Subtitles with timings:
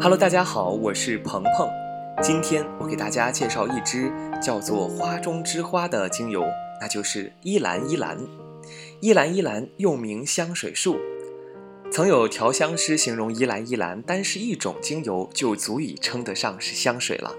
[0.00, 1.68] Hello，大家好，我是鹏鹏。
[2.22, 6.44] 今天我给大家介绍一支叫做“花中之花”的精油，
[6.80, 8.16] 那就是依兰依兰。
[9.00, 11.00] 依兰依兰又名香水树，
[11.90, 17.34] 曾有调香师形容依兰依兰单是一种精油就足以称得上是香水了。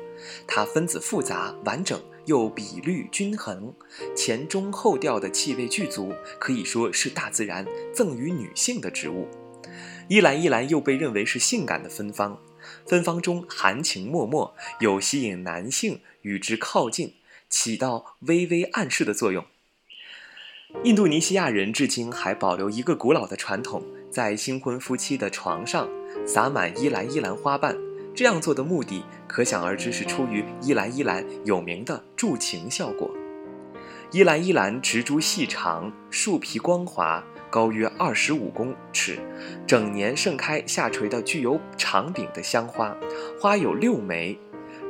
[0.46, 3.74] 它分子复杂、完整又比率均衡，
[4.14, 9.30] 前中后调的气味具足，可以说是大自然赠予女性的植物。
[10.10, 12.38] 依兰依兰又被认为是性感的芬芳。
[12.86, 17.16] 芬芳中含情脉脉，有吸引男性与之靠近，
[17.50, 19.46] 起到微微暗示的作用。
[20.84, 25.90] 印度尼西亚人至今还保留一个古老的传统，在新婚夫妻的床上
[26.28, 27.76] 撒满依兰依兰花瓣。
[28.16, 33.10] 这样做的目的，可想而知是出于依兰依兰有名的助情效果。
[34.12, 37.24] 依兰依兰植株细长，树皮光滑。
[37.50, 39.20] 高约二十五公尺，
[39.66, 42.96] 整年盛开下垂的具有长柄的香花，
[43.40, 44.38] 花有六枚，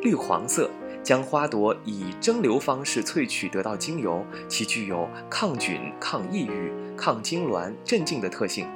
[0.02, 0.70] 绿黄色。
[1.02, 8.68] 将花朵以蒸馏方式萃取得到精油，其具有抗菌、抗抑郁、抗痉挛、镇静的特性。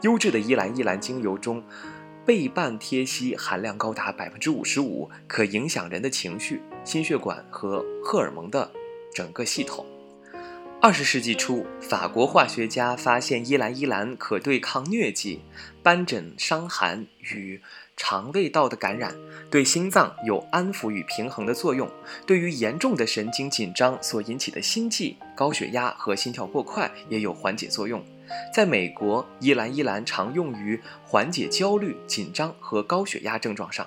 [0.00, 1.62] 优质的依兰依兰精油中，
[2.24, 8.70] 倍半萜烯含量高达百分之五十五，可影响人的情绪、心血管和荷尔蒙的
[9.14, 9.86] 整个系统。
[10.78, 15.40] 二十世纪初，法国化学家发现依兰依兰可对抗疟疾、
[15.82, 17.60] 斑疹伤寒与
[17.96, 19.12] 肠胃道的感染，
[19.50, 21.90] 对心脏有安抚与平衡的作用，
[22.26, 28.04] 对于严重的神经紧张所引起的心悸、高血压和心跳过快也有缓解作用。
[28.54, 33.86] 在美国，依兰依兰常用于缓解焦虑、紧张和高血压症状上。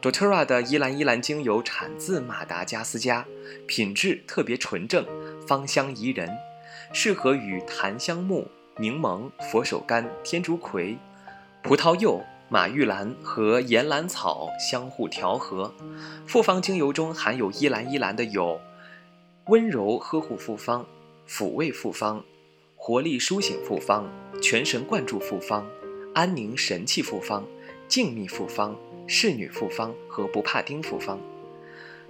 [0.00, 3.26] doTERRA 的依兰依兰精油产自马达加斯加，
[3.66, 5.04] 品质特别纯正，
[5.46, 6.30] 芳香宜人，
[6.92, 8.46] 适合与檀香木、
[8.76, 10.96] 柠檬、佛手柑、天竺葵、
[11.62, 15.72] 葡萄柚、马玉兰和岩兰草相互调和。
[16.26, 18.60] 复方精油中含有依兰依兰的有：
[19.46, 20.86] 温柔呵护复方、
[21.28, 22.24] 抚慰复方、
[22.76, 24.10] 活力舒醒复方、
[24.42, 25.66] 全神贯注复方、
[26.14, 27.44] 安宁神气复方、
[27.88, 28.76] 静谧复方。
[29.08, 31.20] 侍女复方和不怕丁复方，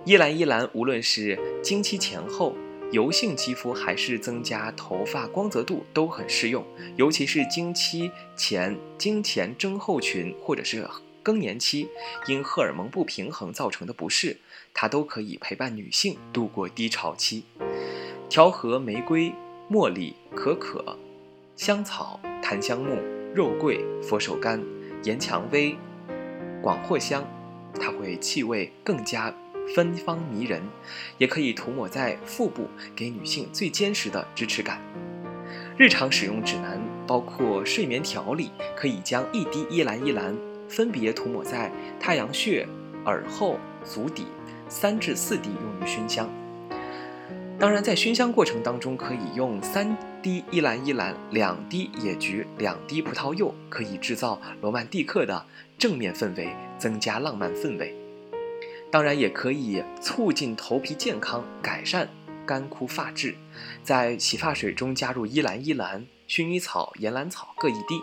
[0.07, 2.55] 依兰依兰无论是经期前后、
[2.93, 6.65] 油性肌肤还是增加头发光泽度都很适用，
[6.97, 10.89] 尤其是经期前、经前症候群或者是
[11.23, 11.89] 更年期
[12.29, 14.37] 因荷尔蒙不平衡造成的不适，
[14.73, 17.45] 它都可以陪伴女性度过低潮期。
[18.29, 19.33] 调和玫瑰、
[19.69, 20.97] 茉莉、可可、
[21.57, 22.97] 香草、檀香木、
[23.35, 24.63] 肉桂、佛手柑、
[25.03, 25.77] 岩蔷薇。
[26.63, 27.25] 广藿香，
[27.81, 29.33] 它会气味更加
[29.75, 30.63] 芬芳迷人，
[31.19, 34.81] 也可以涂抹在腹部，给女性最坚实的支持感。
[35.77, 40.35] 日常使用指南包括睡眠调理，可以将一滴依兰依兰
[40.69, 42.67] 分别涂抹在太阳穴、
[43.05, 44.25] 耳后、足底，
[44.69, 46.29] 三至四滴用于熏香。
[47.59, 55.45] 当然，在熏香过程当中，可以用三滴依兰依兰、两滴野菊、两滴葡萄柚，可以制造罗曼蒂克的
[55.79, 58.06] 正面氛围，增加浪漫氛围。
[58.97, 62.09] 当然，也可以促进头皮健康，改善
[62.47, 63.37] 干枯发质。
[63.83, 68.01] 在洗发水中加入依兰依兰、薰衣草、岩兰草各一滴。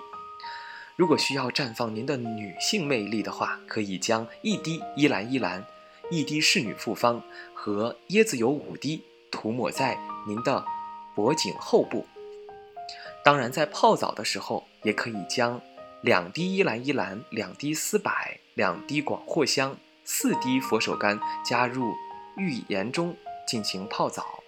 [0.95, 5.65] 如果需要绽放您的女性魅力的话，可以将一滴依兰依兰、
[6.11, 7.19] 一滴侍女复方
[7.55, 9.03] 和椰子油五滴。
[9.31, 10.63] 涂抹在您的
[11.15, 12.05] 脖颈后部。
[13.25, 15.59] 当然，在泡澡的时候，也可以将
[16.01, 18.11] 两滴依兰依兰、两滴丝柏、
[18.53, 21.93] 两滴广藿香、四滴佛手柑加入
[22.37, 23.15] 浴盐中
[23.47, 24.43] 进行泡澡。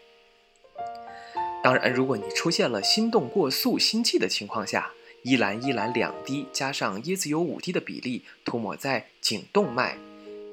[1.64, 4.92] 当然，如果你出现了心动过速、心悸的情况下，
[5.24, 9.98] 依兰依兰两滴加上椰子油五滴的比例，涂抹在颈动脉、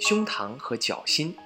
[0.00, 1.36] 胸膛和脚心。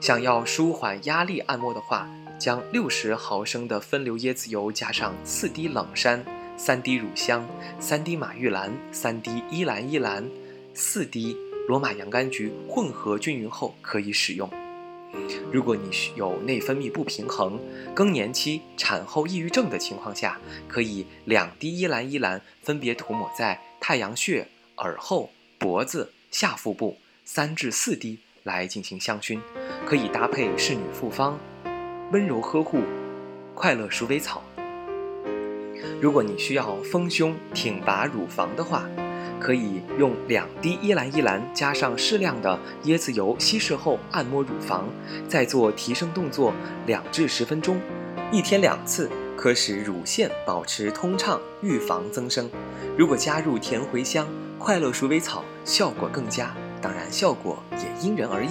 [0.00, 2.08] 想要舒缓压力按摩的话，
[2.40, 6.24] 将六十毫升的分流椰子油加上四滴冷杉、
[6.56, 7.48] 三滴乳香、
[7.78, 10.28] 三滴马玉兰、三滴依兰依兰、
[10.74, 11.36] 四滴
[11.68, 14.48] 罗马洋甘菊混合均匀后可以使用。
[15.52, 17.60] 如果你有内分泌不平衡、
[17.94, 24.46] 更年期、产后抑郁症的情况下，可以两滴依兰依兰分别涂抹在太阳穴、
[24.78, 25.30] 耳后。
[25.58, 29.38] 脖子、下腹部三至四滴来进行香薰，
[29.86, 31.38] 可以搭配仕女复方、
[32.10, 32.80] 温柔呵护、
[33.54, 34.42] 快乐鼠尾草。
[36.00, 38.90] 如果你需要丰胸挺拔乳房的话，
[39.40, 44.88] 可以用两滴依兰依兰加上适量的椰子油稀释后按摩乳房，
[45.28, 46.52] 再做提升动作
[46.86, 47.80] 两至十分钟，
[48.30, 52.50] 一天两次，可使乳腺保持通畅，预防增生。
[52.96, 54.26] 如果加入甜茴香、
[54.58, 56.54] 快乐鼠尾草，效果更佳。
[56.80, 58.50] 当然，效果也因人而异。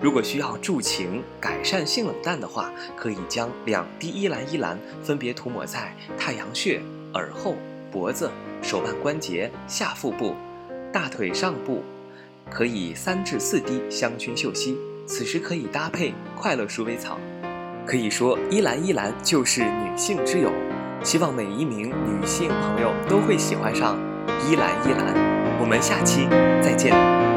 [0.00, 6.82] 如果需要助情、改善性冷淡的话，可以将两滴依兰依兰分别涂抹在太阳穴、
[7.14, 7.54] 耳后、
[7.92, 8.30] 脖子。
[8.62, 10.34] 手腕关节、下腹部、
[10.92, 11.82] 大腿上部，
[12.48, 14.78] 可以三至四滴香薰嗅吸。
[15.04, 17.18] 此时可以搭配快乐鼠尾草。
[17.84, 20.52] 可以说，依兰依兰就是女性之友。
[21.02, 23.98] 希望每一名女性朋友都会喜欢上
[24.48, 25.12] 依兰依兰。
[25.60, 26.28] 我们下期
[26.62, 27.31] 再见。